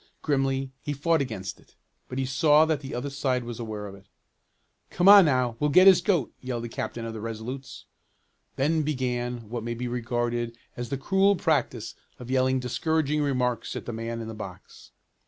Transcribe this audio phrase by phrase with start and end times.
[0.23, 1.75] Grimly he fought against it,
[2.09, 4.07] but he saw that the other side was aware of it.
[4.89, 7.85] "Come on now, we'll get his goat!" yelled the captain of the Resolutes.
[8.55, 13.85] Then began what may be regarded as the cruel practice of yelling discouraging remarks at
[13.85, 14.89] the man in the box.